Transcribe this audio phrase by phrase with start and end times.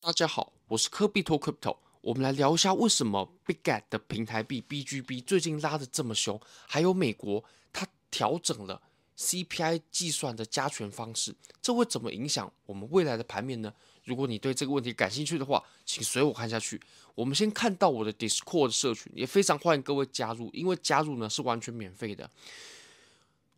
[0.00, 7.42] 大家好，我是科比托 Crypto，我们来聊一下为什么 Big Get 的平台币 BGB 最近拉得这么凶，还有美国
[7.72, 8.80] 它调整了
[9.18, 13.74] CPI 计算的加权方式，这会怎么影响我们未来的盘面呢？
[14.04, 16.80] 如果你对这个问题感兴趣的话，请随我看下去。
[17.16, 22.30] 我们先看到我的 Discord 社群，也非常欢迎各位加入，因为加入呢是完全免费的。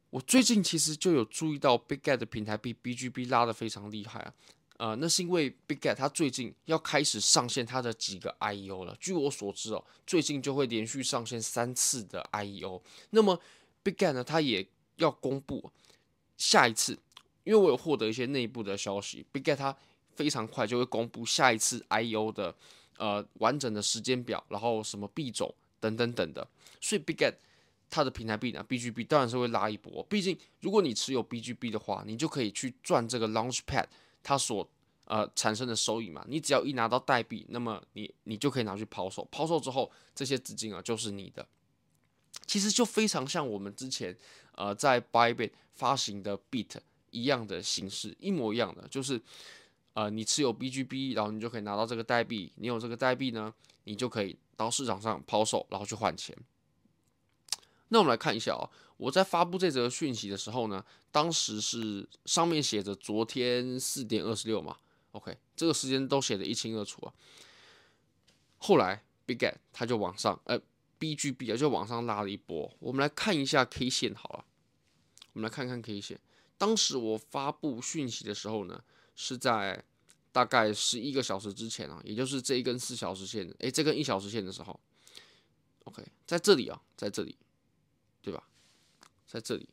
[0.08, 4.32] 我最近其实就有注意到 Big Get 的平台币 BGB 拉得非常厉害啊。
[4.80, 8.96] 呃，那是因为 BigGet 它最近要开始上线它的几个 IEO 了。
[8.98, 12.80] 据我所知哦，最近就会连续上线三次的 IEO。
[13.10, 13.38] 那么
[13.84, 14.66] BigGet 呢，它也
[14.96, 15.70] 要公布
[16.38, 16.98] 下一次，
[17.44, 19.76] 因为我有获得一些内部的消息，BigGet 它
[20.14, 22.54] 非常快就会公布下一次 IEO 的
[22.96, 26.48] 呃完整的时间表，然后什么币种等等等的。
[26.80, 27.34] 所以 BigGet
[27.90, 30.02] 它的平台币呢，BGB 当然是会拉一波。
[30.04, 33.84] 毕竟如果你持有 BGB 的话，你就可以去赚这个 Launchpad。
[34.22, 34.68] 它所
[35.04, 41.46] 呃产生的收益嘛，你只要一拿到代币，那么你你就可以拿去抛售，抛售之后这些资金啊就是你的。
[42.46, 44.16] 其实就非常像我们之前
[44.54, 46.76] 呃在 Buybit 发行的 Bit
[47.10, 49.20] 一样的形式，一模一样的，就是
[49.94, 53.52] 呃你持有 BGB，然后你就可以拿到这个代币，你有这个代币呢，
[53.84, 56.36] 你就可以到市场上抛售，然后去换钱。
[57.90, 64.76] 那我们来看一下啊、哦，我在发布这则讯息的时候呢，当时是上面写着昨天四点二十六嘛
[65.12, 67.12] ，OK，这个时间都写得一清二楚啊。
[68.58, 70.60] 后来 Bigget 它就往上，呃
[70.98, 72.72] ，BGB 啊就往上拉了一波。
[72.78, 74.44] 我们来看一下 K 线好了，
[75.32, 76.20] 我们来看看 K 线。
[76.56, 78.82] 当时我发布讯息的时候呢，
[79.16, 79.82] 是在
[80.30, 84.78] 大概十一个小时之前啊，也就是这一根四小时线，诶，这根一小时线的时候
[85.84, 87.34] ，OK，在这里啊，在这里。
[89.30, 89.68] 在这里，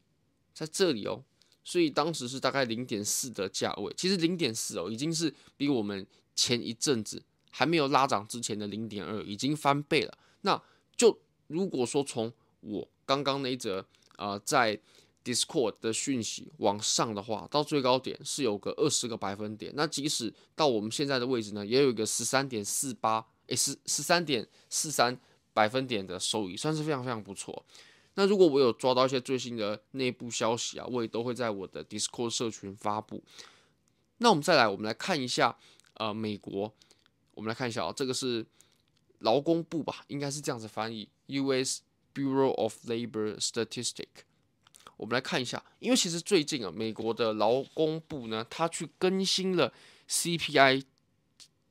[0.54, 1.24] 在这里哦，
[1.64, 3.92] 所以当时是大概零点四的价位。
[3.98, 6.06] 其实零点四哦，已经是比我们
[6.36, 10.16] 前一阵子还没有拉涨之前的零点二已经翻倍了。
[10.42, 10.62] 那
[10.96, 13.84] 就如果说从我刚刚那一则
[14.18, 14.80] 呃在
[15.24, 19.74] Discord 的讯息往上的话，到最高点是有个二十个百分点。
[19.76, 25.20] 那即使到我们现在的位置呢，也有一个十三点四八，诶，十十三点四三
[25.52, 27.66] 百分点的收益，算是非常非常不错。
[28.20, 33.24] 那如果我有抓到一些最新的内部消息啊，我也都会在我的 Discord 社群发布。
[34.18, 35.56] 那我们再来，我们来看一下，
[35.94, 36.74] 呃，美国，
[37.36, 38.44] 我们来看一下啊，这个是
[39.20, 41.82] 劳工部吧，应该是这样子翻译，U.S.
[42.12, 44.26] Bureau of Labor Statistics。
[44.96, 49.72] 我们来看一下，因为其实最近啊，美国的劳工部呢，它去更新了
[50.10, 50.86] CPI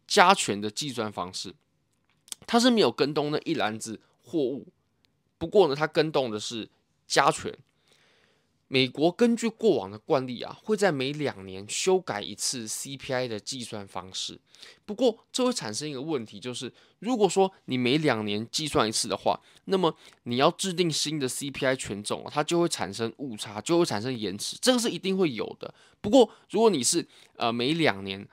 [0.07, 1.57] 加权的计算方式，
[2.47, 4.69] 它是没有更动那一篮子货物。
[5.39, 6.69] 不过呢，它更动的是
[7.07, 7.57] 加权。
[8.69, 14.41] 美国根据过往的惯例啊，会在每两年修改一次 CPI 的计算方式。
[14.85, 25.73] 不过这会产生一个问题，就是如果说你每两年计算一次的话，那么你要制定新的 CPI 权重，它就会产生误差，就会产生延迟，这个是一定会有的。
[26.01, 28.27] 不过如果你是呃每两年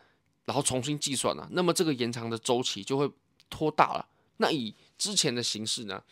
[0.46, 3.08] 然后重新计算了，那么这个延长的周期就会
[3.52, 4.08] 拖大了。
[4.38, 6.04] 那以之前的形式呢？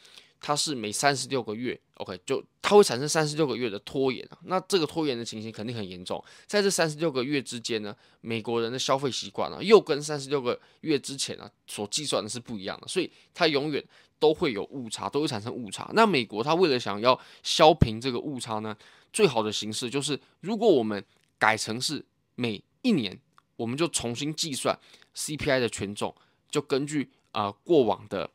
[0.42, 4.38] 它是每三十六个月，OK，就它会产生三十六个月的拖延啊。
[4.46, 6.22] 那这个拖延的情形肯定很严重。
[6.48, 13.84] 在这三十六个月之间呢，美国人的消费习惯啊，又跟三十六个月之前啊所计算的是不一样的，所以它永远
[14.18, 15.92] 都会有误差，都会产生误差。
[15.94, 18.76] 那美国它为了想要削平这个误差呢，
[19.14, 21.06] 最好的形式就是，如果我们
[21.38, 22.04] 改成是
[22.34, 23.16] 每一年，
[23.58, 24.76] 我们就重新计算
[25.16, 26.16] CPI 的权重，
[26.50, 28.28] 就根据啊、过往的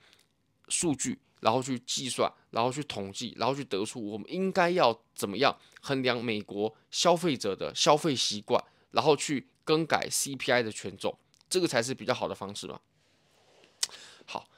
[0.68, 1.18] 数据。
[1.46, 11.16] 然后去计算，然后去统计，然后去得出我们应该要怎么样衡量美国消费者的消费习惯，然后去更改 CPI 的权重，
[11.48, 12.80] 这个才是比较好的方式吧。
[14.24, 14.48] 好，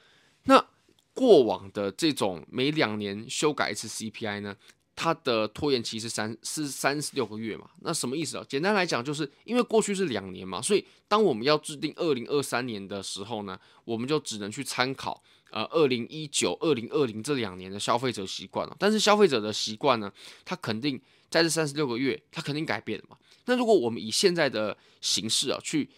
[0.45, 0.65] 那
[1.13, 4.57] 过往的这种每两年修改一次 CPI 呢，
[4.95, 7.69] 它的拖延期是三是三十六个月嘛？
[7.81, 8.45] 那什么意思啊？
[8.49, 15.21] 简单来讲，就是因为过去是两年嘛，所以当我们要制定二零二三年的时候呢，我们就只能去参考。
[15.51, 20.11] 呃，二零一九、二零二零这两年的消费者习惯了，但是消费者的习惯呢，
[20.45, 20.99] 它肯定
[21.29, 23.17] 在这三十六个月，它肯定改变了嘛。
[23.45, 25.89] 那如果我们以现在的形式啊，去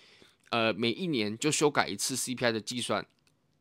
[0.50, 3.06] 呃每一年就修改一次 CPI 的计算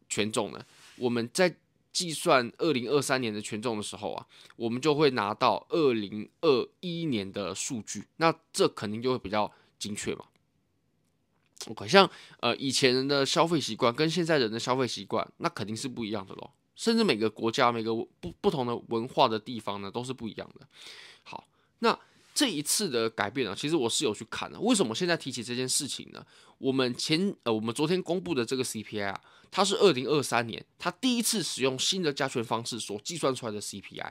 [0.09, 0.65] 权重呢，
[0.97, 1.57] 我们在
[1.93, 10.25] 计算二零二三年的权重的时候啊，我们就会拿到二零二一年的数据，那这肯定就会比较精确嘛。
[11.69, 12.11] OK，像
[12.41, 16.51] 呃以前人的消费习惯跟现在人的消费习惯，那肯定是不一样的咯。
[16.75, 20.67] 甚至每个国家、每个不不同的文化的地方呢，都是不一样的。
[21.23, 21.47] 好，
[21.81, 21.99] 那
[22.35, 24.59] 这一次的改变呢，其实我是有去看的。
[24.61, 26.25] 为什么现在提起这件事情呢？
[26.57, 29.21] 我们前呃，我们昨天公布的这个 CPI 啊，
[29.51, 34.11] 它是二零二三年它第一次使用新的加权方式所计算出来的 CPI。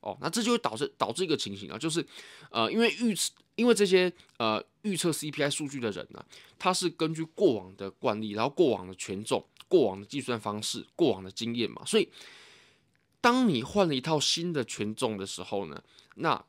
[0.00, 2.04] 哦，那这就会导致导致一个情形啊，就是
[2.50, 3.14] 呃，因为预
[3.58, 6.24] 因为这些呃预测 CPI 数据的人呢，
[6.60, 12.08] 他是根据过往的惯例，然后过往的权重、过往的计算方式、过往的经验嘛，所以
[13.20, 15.82] 当你换了一套新的权重的时候呢，
[16.14, 16.42] 那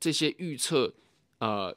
[0.00, 0.92] 这些预测
[1.38, 1.74] 呃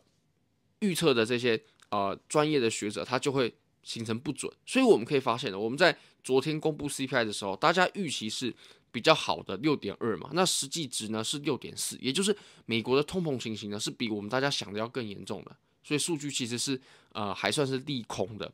[0.80, 3.54] 预测的这些呃专业的学者，他就会
[3.84, 4.52] 形成不准。
[4.66, 8.54] 所以我们可以发现呢，我们在昨天公布 CPI 的时候，大家预期是。
[8.96, 12.34] 比较好的六点二嘛，那实际值呢是六点四，也就是
[12.66, 15.54] 美国的通膨情形呢是比我们大家想的要更严重的，
[15.84, 16.80] 所以数据其实是
[17.12, 18.50] 呃还算是利空的。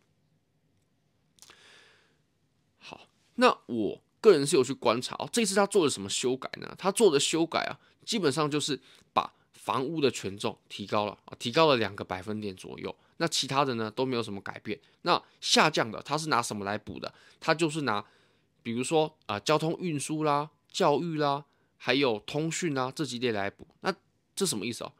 [2.79, 6.73] 好，那我个人是有去观察哦，这次他做了什么修改呢？
[6.75, 8.81] 他做的修改啊，基本上就是
[9.13, 12.95] 把房屋的权重提高了啊，提高了两个百分点左右。
[13.17, 14.79] 那其他的呢都没有什么改变。
[15.03, 17.13] 那下降的他是拿什么来补的？
[17.39, 18.03] 他就是拿。
[18.63, 21.45] 比如说啊、交通运输啦、教育啦，
[21.77, 23.93] 还有通讯啦这几类来补，那
[24.35, 24.93] 这什么意思啊？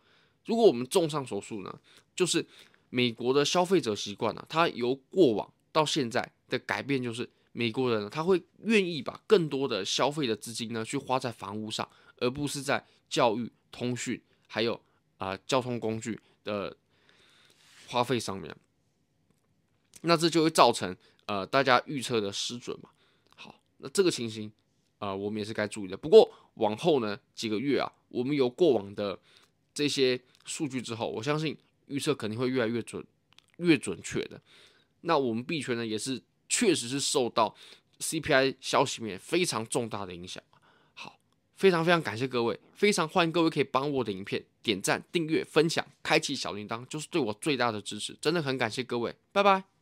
[0.45, 1.79] 如果我们综上所述呢，
[2.15, 2.45] 就是
[2.89, 11.87] 美国的消费者习惯呢，它由过往到现在的改变，就是美国人呢，他会愿意把更多的消费的资金呢去花在房屋上，
[12.17, 14.81] 而不是在教育、通讯还有
[15.17, 16.75] 啊、交通工具的
[17.87, 18.55] 花费上面。
[20.01, 20.95] 那这就会造成
[21.27, 22.89] 呃大家预测的失准嘛。
[23.81, 24.51] 那这个情形，
[24.99, 25.97] 啊、我们也是该注意的。
[25.97, 29.19] 不过往后呢几个月啊，我们有过往的
[29.73, 31.57] 这些数据之后，我相信
[31.87, 33.05] 预测肯定会越来越准、
[33.57, 34.41] 越准确的。
[35.01, 37.55] 那我们币圈呢，也是确实是受到
[37.99, 40.43] CPI 消息面非常重大的影响。
[40.93, 41.19] 好，
[41.55, 48.15] 非常非常感谢各位，非常欢迎各位可以帮我的影片点赞、订阅、分享、开启小铃铛，就是对我最大的支持。
[48.21, 49.80] 真的很感谢各位，拜拜。